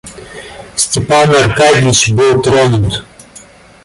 [0.75, 3.05] Степан Аркадьич был тронут.